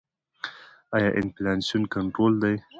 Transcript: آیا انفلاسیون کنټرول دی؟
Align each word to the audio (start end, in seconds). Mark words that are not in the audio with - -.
آیا 0.95 1.09
انفلاسیون 1.19 1.83
کنټرول 1.93 2.33
دی؟ 2.41 2.55